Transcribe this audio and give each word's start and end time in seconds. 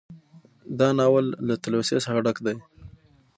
دا 0.79 0.87
ناول 0.99 1.25
له 1.47 1.55
تلوسې 1.63 1.95
څخه 2.05 2.19
ډک 2.25 2.37
دى 2.45 2.55